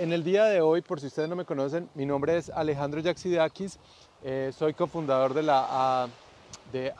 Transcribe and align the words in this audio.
en 0.00 0.12
el 0.12 0.24
día 0.24 0.44
de 0.44 0.60
hoy, 0.60 0.82
por 0.82 1.00
si 1.00 1.06
ustedes 1.06 1.28
no 1.28 1.36
me 1.36 1.44
conocen, 1.44 1.88
mi 1.94 2.06
nombre 2.06 2.36
es 2.36 2.50
Alejandro 2.50 3.00
Yaxidakis, 3.00 3.78
eh, 4.24 4.52
soy 4.56 4.74
cofundador 4.74 5.34
de 5.34 5.42
la, 5.42 6.08
de, 6.72 6.92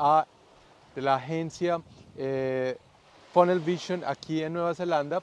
la 0.96 1.14
agencia 1.14 1.80
eh, 2.16 2.76
Funnel 3.32 3.60
Vision 3.60 4.02
aquí 4.06 4.42
en 4.42 4.52
Nueva 4.52 4.74
Zelanda 4.74 5.22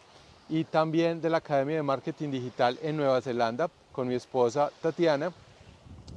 y 0.50 0.64
también 0.66 1.22
de 1.22 1.30
la 1.30 1.38
Academia 1.38 1.78
de 1.78 1.84
Marketing 1.84 2.30
Digital 2.30 2.78
en 2.82 2.98
Nueva 2.98 3.22
Zelanda 3.22 3.70
con 3.92 4.08
mi 4.08 4.16
esposa 4.16 4.72
Tatiana. 4.82 5.32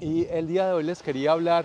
Y 0.00 0.27
el 0.27 0.48
día 0.48 0.66
de 0.66 0.73
hoy 0.73 0.84
les 0.84 1.02
quería 1.02 1.32
hablar 1.32 1.64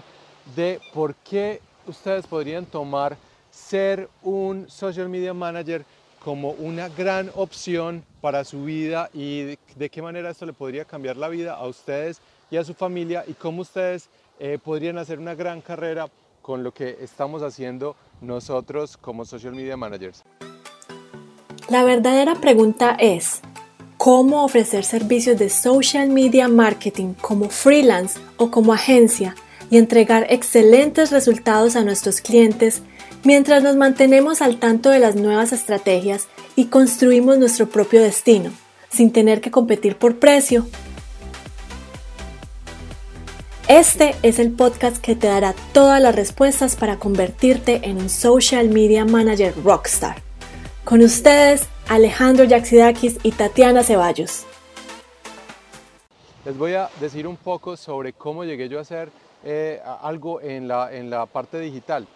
de 0.55 0.79
por 0.93 1.15
qué 1.15 1.61
ustedes 1.87 2.27
podrían 2.27 2.65
tomar 2.65 3.17
ser 3.49 4.09
un 4.23 4.69
social 4.69 5.09
media 5.09 5.33
manager 5.33 5.85
como 6.23 6.51
una 6.51 6.87
gran 6.89 7.31
opción 7.35 8.03
para 8.21 8.43
su 8.43 8.63
vida 8.63 9.09
y 9.13 9.57
de, 9.75 9.89
qué 9.89 10.01
manera 10.01 10.29
esto 10.29 10.45
le 10.45 10.53
podría 10.53 10.85
cambiar 10.85 11.17
la 11.17 11.27
vida 11.27 11.55
a 11.55 11.67
ustedes 11.67 12.21
y 12.51 12.57
a 12.57 12.63
su 12.63 12.73
familia 12.73 13.23
y 13.27 13.33
cómo 13.33 13.61
ustedes 13.61 14.07
eh, 14.39 14.59
podrían 14.63 14.97
hacer 14.97 15.19
una 15.19 15.33
gran 15.33 15.61
carrera 15.61 16.07
con 16.41 16.63
lo 16.63 16.73
que 16.73 16.97
estamos 17.01 17.41
haciendo 17.41 17.95
nosotros 18.21 18.97
como 18.97 19.25
social 19.25 19.55
media 19.55 19.77
managers. 19.77 20.23
La 21.69 21.83
verdadera 21.83 22.35
pregunta 22.35 22.95
es, 22.99 23.41
¿cómo 23.97 24.43
ofrecer 24.43 24.83
servicios 24.83 25.39
de 25.39 25.49
social 25.49 26.09
media 26.09 26.47
marketing 26.47 27.13
como 27.13 27.49
freelance 27.49 28.19
o 28.37 28.51
como 28.51 28.73
agencia 28.73 29.35
y 29.71 29.77
entregar 29.77 30.27
excelentes 30.29 31.11
resultados 31.11 31.75
a 31.75 31.83
nuestros 31.83 32.21
clientes 32.21 32.83
mientras 33.23 33.63
nos 33.63 33.75
mantenemos 33.75 34.41
al 34.41 34.57
tanto 34.57 34.89
de 34.89 34.99
las 34.99 35.15
nuevas 35.15 35.53
estrategias 35.53 36.27
y 36.55 36.65
construimos 36.65 37.37
nuestro 37.37 37.67
propio 37.67 38.01
destino, 38.01 38.51
sin 38.89 39.11
tener 39.11 39.41
que 39.41 39.51
competir 39.51 39.95
por 39.95 40.17
precio. 40.17 40.65
Este 43.67 44.15
es 44.21 44.39
el 44.39 44.51
podcast 44.51 44.97
que 44.97 45.15
te 45.15 45.27
dará 45.27 45.53
todas 45.71 46.01
las 46.01 46.15
respuestas 46.15 46.75
para 46.75 46.97
convertirte 46.97 47.81
en 47.83 47.97
un 47.97 48.09
social 48.09 48.69
media 48.69 49.05
manager 49.05 49.53
rockstar. 49.63 50.17
Con 50.83 51.01
ustedes, 51.01 51.67
Alejandro 51.87 52.43
Yaxidakis 52.43 53.19
y 53.23 53.31
Tatiana 53.31 53.83
Ceballos. 53.83 54.45
Les 56.43 56.57
voy 56.57 56.73
a 56.73 56.89
decir 56.99 57.27
un 57.27 57.37
poco 57.37 57.77
sobre 57.77 58.13
cómo 58.13 58.43
llegué 58.43 58.67
yo 58.67 58.79
a 58.79 58.81
hacer 58.81 59.09
eh, 59.43 59.79
algo 60.01 60.41
en 60.41 60.67
la, 60.67 60.91
en 60.91 61.09
la 61.09 61.25
parte 61.27 61.59
digital. 61.59 62.07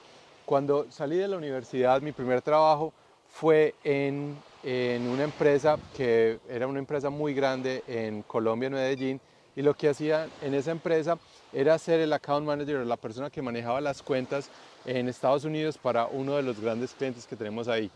Cuando 0.45 0.85
salí 0.91 1.17
de 1.17 1.27
la 1.27 1.38
universidad, 1.38 2.01
mi 2.03 2.11
primer 2.11 2.39
trabajo 2.39 2.93
fue 3.33 3.73
en, 3.83 4.38
una 4.63 5.23
empresa 5.23 5.77
que 5.97 6.39
era 6.47 6.67
una 6.67 6.77
empresa 6.77 7.09
muy 7.09 7.33
grande 7.33 7.83
en 7.87 8.21
Colombia, 8.21 8.67
en 8.67 8.73
Medellín, 8.73 9.21
y 9.55 9.63
lo 9.63 9.73
que 9.73 9.89
hacía 9.89 10.27
en 10.43 10.53
esa 10.53 10.69
empresa 10.69 11.17
era 11.52 11.77
ser 11.79 11.99
el 11.99 12.13
account 12.13 12.45
manager, 12.45 12.85
la 12.85 12.95
persona 12.95 13.31
que 13.31 13.41
manejaba 13.41 13.81
las 13.81 14.03
cuentas 14.03 14.49
en 14.85 15.09
Estados 15.09 15.45
Unidos 15.45 15.79
para 15.79 16.05
uno 16.05 16.35
de 16.35 16.43
los 16.43 16.59
grandes 16.59 16.93
clientes 16.93 17.25
que 17.25 17.35
tenemos 17.35 17.67
ahí. 17.67 17.89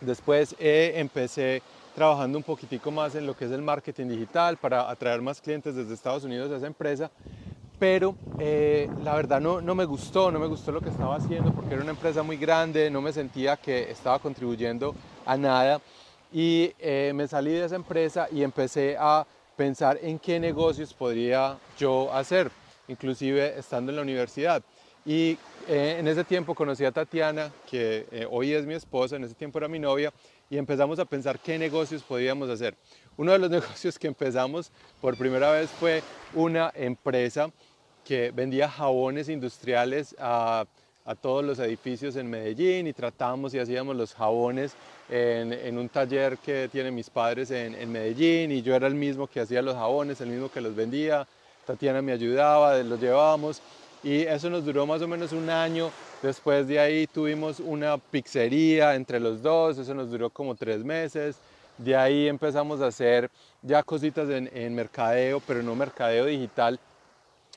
Después 0.00 0.56
eh, 0.58 0.94
empecé 0.96 1.62
trabajando 1.94 2.36
un 2.36 2.44
poquitico 2.44 2.90
más 2.90 3.14
en 3.14 3.26
lo 3.26 3.36
que 3.36 3.44
es 3.44 3.52
el 3.52 3.62
marketing 3.62 4.08
digital 4.08 4.56
para 4.56 4.90
atraer 4.90 5.20
más 5.20 5.40
clientes 5.40 5.76
desde 5.76 5.94
Estados 5.94 6.24
Unidos 6.24 6.50
a 6.50 6.56
esa 6.56 6.66
empresa 6.66 7.10
pero 7.80 8.14
eh, 8.38 8.90
la 9.02 9.14
verdad 9.14 9.40
no, 9.40 9.62
no 9.62 9.74
me 9.74 9.86
gustó, 9.86 10.30
no 10.30 10.38
me 10.38 10.46
gustó 10.46 10.70
lo 10.70 10.82
que 10.82 10.90
estaba 10.90 11.16
haciendo 11.16 11.50
porque 11.50 11.72
era 11.72 11.82
una 11.82 11.92
empresa 11.92 12.22
muy 12.22 12.36
grande, 12.36 12.90
no 12.90 13.00
me 13.00 13.10
sentía 13.10 13.56
que 13.56 13.90
estaba 13.90 14.18
contribuyendo 14.18 14.94
a 15.24 15.36
nada 15.38 15.80
y 16.30 16.72
eh, 16.78 17.12
me 17.14 17.26
salí 17.26 17.52
de 17.52 17.64
esa 17.64 17.76
empresa 17.76 18.28
y 18.30 18.42
empecé 18.42 18.96
a 19.00 19.26
pensar 19.56 19.98
en 20.02 20.18
qué 20.18 20.38
negocios 20.38 20.92
podría 20.92 21.56
yo 21.78 22.12
hacer, 22.12 22.50
inclusive 22.86 23.58
estando 23.58 23.90
en 23.90 23.96
la 23.96 24.02
universidad. 24.02 24.62
Y 25.06 25.38
eh, 25.66 25.96
en 25.98 26.06
ese 26.06 26.22
tiempo 26.24 26.54
conocí 26.54 26.84
a 26.84 26.92
Tatiana, 26.92 27.50
que 27.68 28.28
hoy 28.30 28.52
es 28.52 28.66
mi 28.66 28.74
esposa, 28.74 29.16
en 29.16 29.24
ese 29.24 29.34
tiempo 29.34 29.56
era 29.56 29.68
mi 29.68 29.78
novia, 29.78 30.12
y 30.50 30.58
empezamos 30.58 30.98
a 30.98 31.06
pensar 31.06 31.38
qué 31.38 31.58
negocios 31.58 32.02
podíamos 32.02 32.50
hacer. 32.50 32.76
Uno 33.16 33.32
de 33.32 33.38
los 33.38 33.50
negocios 33.50 33.98
que 33.98 34.08
empezamos 34.08 34.70
por 35.00 35.16
primera 35.16 35.50
vez 35.52 35.70
fue 35.70 36.02
una 36.34 36.70
empresa 36.74 37.50
que 38.04 38.30
vendía 38.30 38.68
jabones 38.68 39.28
industriales 39.28 40.14
a, 40.18 40.66
todos 41.20 41.44
los 41.44 41.58
edificios 41.58 42.14
en 42.14 42.30
Medellín 42.30 42.86
y 42.86 42.92
tratábamos 42.92 43.52
y 43.52 43.58
hacíamos 43.58 43.96
los 43.96 44.14
jabones 44.14 44.74
en, 45.08 45.76
un 45.76 45.88
taller 45.88 46.38
que 46.38 46.68
tienen 46.70 46.94
mis 46.94 47.10
padres 47.10 47.50
en, 47.50 47.74
en, 47.74 47.90
Medellín 47.90 48.52
y 48.52 48.62
yo 48.62 48.76
era 48.76 48.86
el 48.86 48.94
mismo 48.94 49.26
que 49.26 49.40
hacía 49.40 49.60
los 49.60 49.74
jabones, 49.74 50.20
el 50.20 50.28
mismo 50.28 50.52
que 50.52 50.60
los 50.60 50.76
vendía, 50.76 51.26
Tatiana 51.66 52.00
me 52.00 52.12
ayudaba, 52.12 52.78
los 52.78 53.00
llevábamos 53.00 53.60
y 54.02 54.22
eso 54.22 54.48
nos 54.48 54.64
duró 54.64 54.86
más 54.86 55.02
o 55.02 55.08
menos 55.08 55.32
un 55.32 55.50
año. 55.50 55.90
Después 56.22 56.66
de 56.66 56.78
ahí 56.78 57.06
tuvimos 57.06 57.60
una 57.60 57.98
pizzería 57.98 58.94
entre 58.94 59.20
los 59.20 59.42
dos, 59.42 59.78
eso 59.78 59.94
nos 59.94 60.10
duró 60.10 60.30
como 60.30 60.54
tres 60.54 60.84
meses. 60.84 61.36
De 61.78 61.96
ahí 61.96 62.28
empezamos 62.28 62.80
a 62.80 62.86
hacer 62.86 63.30
ya 63.62 63.82
cositas 63.82 64.28
en, 64.28 64.50
en 64.52 64.74
mercadeo, 64.74 65.40
pero 65.40 65.62
no 65.62 65.74
mercadeo 65.74 66.26
digital, 66.26 66.78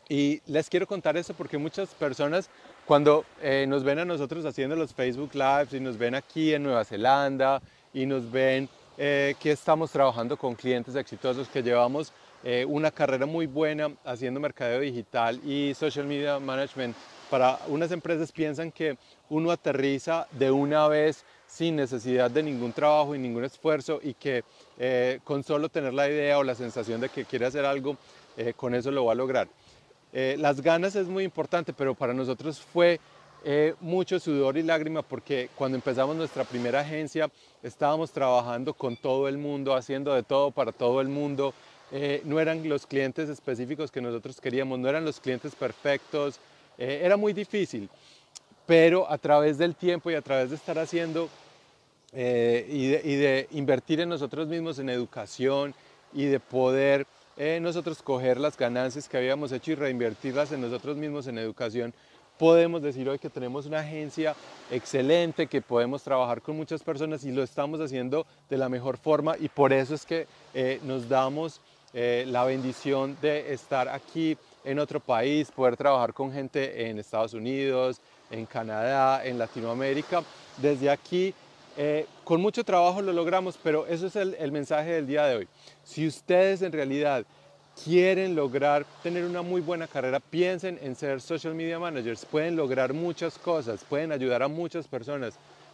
y 0.10 0.42
les 0.48 0.70
quiero 0.70 0.86
contar 0.86 1.18
eso 1.18 1.34
porque 1.34 1.58
muchas 1.58 1.90
personas 1.94 2.50
cuando 2.86 3.24
eh, 3.42 3.66
nos 3.68 3.84
ven 3.84 4.00
a 4.00 4.06
nosotros 4.06 4.46
haciendo 4.46 4.76
los 4.76 4.94
Facebook 4.94 5.32
Lives 5.34 5.74
y 5.74 5.80
nos 5.80 5.98
ven 5.98 6.16
aquí 6.16 6.54
en 6.54 6.64
Nueva 6.64 6.84
Zelanda 6.84 7.62
y 7.94 8.06
nos 8.06 8.30
ven 8.30 8.68
eh, 8.98 9.36
que 9.40 9.52
estamos 9.52 9.92
trabajando 9.92 10.36
con 10.38 10.54
clientes 10.56 10.96
exitosos, 10.96 11.48
que 11.48 11.64
llevamos 11.64 12.12
eh, 12.44 12.66
una 12.68 12.92
carrera 12.92 13.26
muy 13.26 13.48
buena 13.48 13.92
haciendo 14.04 14.42
mercadeo 14.42 14.82
digital 14.82 15.40
y 15.46 15.74
social 15.74 16.06
media 16.06 16.40
management, 16.40 16.96
para 17.30 17.58
unas 17.70 17.92
empresas 17.92 18.32
piensan 18.32 18.72
que 18.72 18.98
uno 19.30 19.50
aterriza 19.50 20.28
de 20.32 20.52
una 20.52 20.88
vez 20.90 21.24
sin 21.48 21.78
necesidad 21.78 22.30
de 22.30 22.44
ningún 22.44 22.74
trabajo 22.74 23.16
y 23.16 23.20
ningún 23.20 23.46
esfuerzo 23.46 24.00
y 24.04 24.14
que 24.14 24.44
con 25.24 25.44
solo 25.44 25.70
tener 25.70 25.94
la 25.94 26.10
idea 26.10 26.38
o 26.38 26.44
la 26.44 26.54
sensación 26.54 27.00
de 27.00 27.10
que 27.10 27.26
quiere 27.26 27.46
hacer 27.46 27.66
algo, 27.66 27.98
con 28.56 28.76
eso 28.76 28.92
lo 28.92 29.06
va 29.06 29.14
a 29.14 29.16
lograr. 29.16 29.48
Eh, 30.16 30.36
las 30.38 30.62
ganas 30.62 30.96
es 30.96 31.08
muy 31.08 31.24
importante, 31.24 31.74
pero 31.74 31.96
para 31.96 32.14
nosotros 32.14 32.60
fue 32.60 33.00
eh, 33.44 33.74
mucho 33.82 34.20
sudor 34.20 34.58
y 34.58 34.64
lágrima 34.64 35.02
porque 35.02 35.50
cuando 35.56 35.76
empezamos 35.76 36.16
nuestra 36.16 36.44
primera 36.44 36.82
agencia 36.82 37.30
estábamos 37.64 38.12
trabajando 38.12 38.76
con 38.76 38.96
todo 38.96 39.28
el 39.28 39.40
mundo, 39.40 39.74
haciendo 39.74 40.14
de 40.14 40.22
todo 40.22 40.52
para 40.52 40.72
todo 40.72 41.02
el 41.02 41.08
mundo. 41.08 41.54
Eh, 41.92 42.22
no 42.26 42.40
eran 42.40 42.68
los 42.70 42.86
clientes 42.86 43.28
específicos 43.28 43.92
que 43.92 44.02
nosotros 44.02 44.40
queríamos, 44.40 44.78
no 44.78 44.88
eran 44.88 45.04
los 45.04 45.20
clientes 45.20 45.56
perfectos, 45.56 46.40
era 46.78 47.18
muy 47.18 47.34
difícil. 47.34 47.90
Pero 48.66 49.10
a 49.10 49.18
través 49.18 49.58
del 49.58 49.76
tiempo 49.76 50.10
y 50.10 50.16
a 50.16 50.22
través 50.22 50.50
de 50.50 50.56
estar 50.56 50.80
haciendo 50.80 51.30
y 52.12 53.16
de 53.16 53.48
invertir 53.52 54.00
en 54.00 54.10
nosotros 54.10 54.48
mismos, 54.48 54.80
en 54.80 54.90
educación 54.90 55.76
y 56.14 56.26
de 56.26 56.40
poder 56.40 57.06
eh, 57.38 57.60
nosotros 57.62 58.02
coger 58.02 58.40
las 58.40 58.58
ganancias 58.58 59.10
que 59.10 59.18
habíamos 59.18 59.52
hecho 59.52 59.72
y 59.72 59.76
reinvertirlas 59.76 60.52
en 60.52 60.62
nosotros 60.62 60.98
mismos 60.98 61.28
en 61.28 61.38
educación, 61.38 61.94
podemos 62.38 62.82
decir 62.82 63.08
hoy 63.10 63.20
que 63.20 63.30
tenemos 63.30 63.66
una 63.66 63.80
agencia 63.80 64.36
excelente, 64.72 65.48
que 65.48 65.62
podemos 65.62 66.04
trabajar 66.04 66.42
con 66.42 66.58
muchas 66.58 66.84
personas 66.84 67.24
y 67.24 67.32
lo 67.32 67.44
estamos 67.44 67.80
haciendo 67.80 68.26
de 68.50 68.58
la 68.58 68.70
mejor 68.70 68.98
forma 68.98 69.36
y 69.40 69.50
por 69.50 69.74
eso 69.74 69.96
es 69.96 70.06
que 70.06 70.28
eh, 70.54 70.80
nos 70.84 71.08
damos 71.08 71.62
eh, 71.94 72.26
la 72.28 72.44
bendición 72.44 73.16
de 73.22 73.54
estar 73.54 73.88
aquí 73.88 74.36
en 74.64 74.80
otro 74.80 75.00
país, 75.00 75.52
poder 75.52 75.78
trabajar 75.78 76.14
con 76.14 76.32
gente 76.32 76.90
en 76.90 76.98
Estados 76.98 77.34
Unidos, 77.34 78.02
en 78.32 78.46
Canadá, 78.48 79.24
en 79.24 79.38
Latinoamérica. 79.38 80.24
Desde 80.58 80.90
aquí 80.90 81.36
eh, 81.76 82.06
con 82.24 82.42
mucho 82.42 82.64
trabajo 82.64 83.02
lo 83.02 83.14
logramos, 83.14 83.58
pero 83.62 83.88
eso 83.88 84.08
es 84.08 84.16
el, 84.16 84.52
mensaje 84.52 84.92
del 84.92 85.08
día 85.08 85.26
de 85.26 85.38
hoy. 85.38 85.48
Si 85.84 86.06
ustedes 86.06 86.62
en 86.62 86.72
realidad 86.72 87.26
quieren 87.84 88.36
lograr 88.36 88.86
tener 89.02 89.26
una 89.26 89.42
muy 89.42 89.62
buena 89.62 89.88
carrera, 89.88 90.20
piensen 90.20 90.80
en 90.84 90.96
ser 90.96 91.20
social 91.20 91.56
media 91.56 91.80
managers. 91.80 92.26
Pueden 92.26 92.56
lograr 92.56 92.94
muchas 92.94 93.38
cosas, 93.40 93.84
pueden 93.84 94.12
ayudar 94.12 94.44
a 94.44 94.48
muchas 94.48 94.88
personas, 94.88 95.34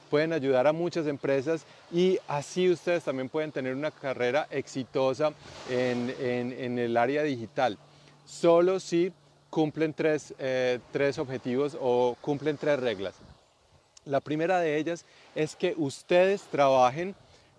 pueden 0.10 0.32
ayudar 0.32 0.68
a 0.68 0.74
muchas 0.74 1.06
empresas 1.06 1.66
y 1.92 2.18
así 2.28 2.70
ustedes 2.70 3.04
también 3.04 3.28
pueden 3.28 3.52
tener 3.52 3.76
una 3.76 3.92
carrera 3.92 4.48
exitosa 4.50 5.34
en, 5.70 6.80
el 6.80 6.96
área 6.96 7.24
digital. 7.24 7.78
Solo 8.26 8.80
si 8.80 9.12
cumplen 9.50 9.94
tres, 9.94 10.34
eh, 10.40 10.80
tres 10.94 11.20
objetivos 11.20 11.78
o 11.80 12.16
cumplen 12.22 12.58
tres 12.58 12.80
reglas. 12.80 13.16
La 14.10 14.22
primera 14.22 14.60
de 14.60 14.76
ellas 14.76 15.06
es 15.36 15.56
que 15.56 15.76
ustedes 15.78 16.42
trabajen 16.42 17.14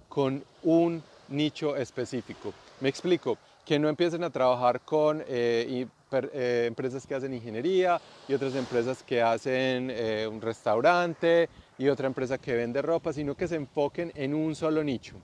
con 0.09 0.43
un 0.65 1.01
nicho 1.29 1.77
específico. 1.77 2.53
Me 2.81 2.89
explico, 2.89 3.39
que 3.65 3.79
no 3.79 3.89
empiecen 3.89 4.25
a 4.25 4.31
trabajar 4.31 4.81
con 4.81 5.23
eh, 5.29 5.87
eh, 6.11 6.65
empresas 6.67 7.07
que 7.07 7.15
hacen 7.15 7.33
ingeniería 7.33 8.01
y 8.27 8.35
otras 8.35 8.57
empresas 8.57 9.01
que 9.05 9.23
hacen 9.23 9.93
eh, 9.93 10.27
un 10.29 10.41
restaurante 10.41 11.49
y 11.79 11.87
otra 11.87 12.09
empresa 12.09 12.37
que 12.37 12.57
vende 12.57 12.83
ropa, 12.83 13.13
sino 13.13 13.37
que 13.37 13.47
se 13.47 13.55
enfoquen 13.55 14.11
en 14.17 14.35
un 14.35 14.57
solo 14.57 14.83
nicho. 14.83 15.15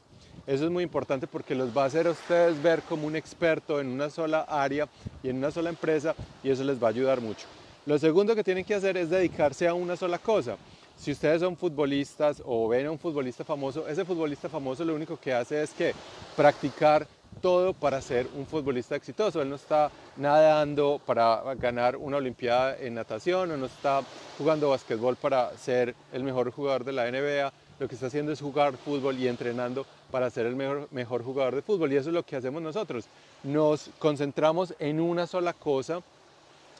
Eso 0.46 0.64
es 0.64 0.70
muy 0.70 0.84
importante 0.84 1.26
porque 1.26 1.56
los 1.56 1.76
va 1.76 1.82
a 1.82 1.86
hacer 1.86 2.06
a 2.06 2.12
ustedes 2.12 2.62
ver 2.62 2.82
como 2.82 3.08
un 3.08 3.16
experto 3.16 3.80
en 3.80 3.88
una 3.88 4.10
sola 4.10 4.42
área 4.42 4.86
y 5.24 5.30
en 5.30 5.38
una 5.38 5.50
sola 5.50 5.70
empresa 5.70 6.14
y 6.44 6.50
eso 6.50 6.62
les 6.62 6.80
va 6.80 6.86
a 6.86 6.90
ayudar 6.90 7.20
mucho. 7.20 7.48
Lo 7.84 7.98
segundo 7.98 8.36
que 8.36 8.44
tienen 8.44 8.64
que 8.64 8.76
hacer 8.76 8.96
es 8.96 9.10
dedicarse 9.10 9.66
a 9.66 9.74
una 9.74 9.96
sola 9.96 10.18
cosa. 10.18 10.56
Si 10.96 11.12
ustedes 11.12 11.40
son 11.40 11.56
futbolistas 11.56 12.42
o 12.44 12.68
ven 12.68 12.86
a 12.86 12.90
un 12.90 12.98
futbolista 12.98 13.44
famoso, 13.44 13.86
ese 13.86 14.04
futbolista 14.04 14.48
famoso 14.48 14.84
lo 14.84 14.94
único 14.94 15.18
que 15.18 15.32
hace 15.32 15.62
es 15.62 15.70
que 15.70 15.94
practicar 16.34 17.06
todo 17.40 17.74
para 17.74 18.00
ser 18.00 18.26
un 18.34 18.46
futbolista 18.46 18.96
exitoso. 18.96 19.42
Él 19.42 19.50
no 19.50 19.56
está 19.56 19.90
nadando 20.16 21.00
para 21.04 21.54
ganar 21.56 21.96
una 21.96 22.16
olimpiada 22.16 22.78
en 22.78 22.94
natación 22.94 23.50
o 23.50 23.56
no 23.56 23.66
está 23.66 24.02
jugando 24.38 24.70
basquetbol 24.70 25.16
para 25.16 25.56
ser 25.58 25.94
el 26.12 26.22
mejor 26.22 26.50
jugador 26.50 26.84
de 26.84 26.92
la 26.92 27.10
NBA. 27.10 27.52
Lo 27.78 27.88
que 27.88 27.94
está 27.94 28.06
haciendo 28.06 28.32
es 28.32 28.40
jugar 28.40 28.76
fútbol 28.78 29.18
y 29.18 29.28
entrenando 29.28 29.84
para 30.10 30.30
ser 30.30 30.46
el 30.46 30.56
mejor, 30.56 30.88
mejor 30.90 31.22
jugador 31.22 31.54
de 31.54 31.62
fútbol. 31.62 31.92
Y 31.92 31.96
eso 31.96 32.08
es 32.08 32.14
lo 32.14 32.22
que 32.22 32.36
hacemos 32.36 32.62
nosotros. 32.62 33.04
Nos 33.42 33.90
concentramos 33.98 34.74
en 34.78 34.98
una 34.98 35.26
sola 35.26 35.52
cosa. 35.52 36.00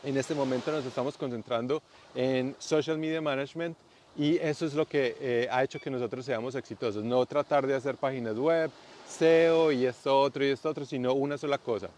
En 0.03 0.17
este 0.17 0.35
momento 0.35 0.71
nos 0.73 0.87
estamos 0.87 1.19
concentrando 1.19 1.83
en 2.15 2.55
social 2.59 2.97
media 2.97 3.21
management 3.21 3.77
y 4.19 4.37
eso 4.39 4.67
es 4.67 4.75
lo 4.75 4.87
que 4.87 5.17
eh, 5.21 5.49
ha 5.51 5.63
hecho 5.63 5.79
que 5.79 5.91
nosotros 5.91 6.25
seamos 6.25 6.55
exitosos. 6.55 7.05
No 7.05 7.25
tratar 7.27 7.67
de 7.67 7.75
hacer 7.75 7.97
páginas 7.97 8.37
web, 8.37 8.71
SEO 9.09 9.73
y 9.73 9.87
esto 9.87 10.19
otro 10.19 10.45
y 10.45 10.49
esto 10.49 10.71
otro, 10.71 10.85
sino 10.85 11.13
una 11.13 11.37
sola 11.37 11.59
cosa. 11.59 11.89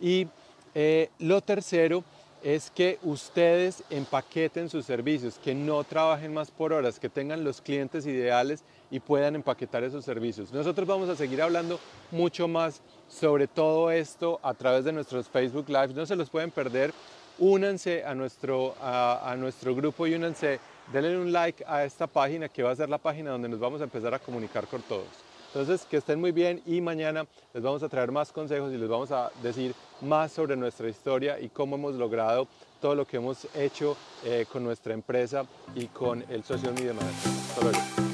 Y 0.00 0.26
eh, 0.74 1.10
lo 1.18 1.40
tercero 1.40 2.04
es 2.42 2.70
que 2.70 2.98
ustedes 3.02 3.82
empaqueten 3.88 4.68
sus 4.68 4.84
servicios, 4.84 5.40
que 5.42 5.54
no 5.54 5.82
trabajen 5.82 6.34
más 6.34 6.50
por 6.50 6.74
horas, 6.74 7.00
que 7.00 7.08
tengan 7.08 7.42
los 7.42 7.62
clientes 7.62 8.06
ideales 8.06 8.62
y 8.90 9.00
puedan 9.00 9.34
empaquetar 9.34 9.82
esos 9.82 10.04
servicios. 10.04 10.52
Nosotros 10.52 10.86
vamos 10.86 11.08
a 11.08 11.16
seguir 11.16 11.40
hablando 11.40 11.80
mucho 12.10 12.46
más 12.46 12.82
sobre 13.08 13.46
todo 13.46 13.90
esto 13.90 14.40
a 14.42 14.52
través 14.52 14.84
de 14.84 14.92
nuestros 14.92 15.26
Facebook 15.30 15.68
Live. 15.68 15.94
No 15.94 16.04
se 16.04 16.16
los 16.16 16.28
pueden 16.28 16.50
perder. 16.50 16.92
Únanse 17.38 18.04
a 18.04 18.14
nuestro, 18.14 18.74
a, 18.80 19.34
nuestro 19.36 19.74
grupo 19.74 20.06
y 20.06 20.14
únanse, 20.14 20.60
denle 20.92 21.18
un 21.18 21.32
like 21.32 21.64
a 21.66 21.84
esta 21.84 22.06
página 22.06 22.48
que 22.48 22.62
va 22.62 22.70
a 22.70 22.76
ser 22.76 22.88
la 22.88 22.98
página 22.98 23.30
donde 23.30 23.48
nos 23.48 23.58
vamos 23.58 23.80
a 23.80 23.84
empezar 23.84 24.14
a 24.14 24.18
comunicar 24.18 24.66
con 24.66 24.82
todos. 24.82 25.08
Entonces, 25.48 25.86
que 25.88 25.98
estén 25.98 26.20
muy 26.20 26.32
bien 26.32 26.60
y 26.66 26.80
mañana 26.80 27.26
les 27.52 27.62
vamos 27.62 27.82
a 27.82 27.88
traer 27.88 28.10
más 28.10 28.32
consejos 28.32 28.72
y 28.72 28.76
les 28.76 28.88
vamos 28.88 29.12
a 29.12 29.30
decir 29.42 29.72
más 30.00 30.32
sobre 30.32 30.56
nuestra 30.56 30.88
historia 30.88 31.38
y 31.38 31.48
cómo 31.48 31.76
hemos 31.76 31.94
logrado 31.94 32.48
todo 32.80 32.94
lo 32.94 33.06
que 33.06 33.18
hemos 33.18 33.46
hecho 33.54 33.96
eh, 34.24 34.46
con 34.50 34.64
nuestra 34.64 34.94
empresa 34.94 35.44
y 35.74 35.86
con 35.86 36.22
el 36.28 36.42
Media 36.74 36.92
Manager. 36.92 37.30
Hasta 37.48 37.60
luego. 37.62 38.13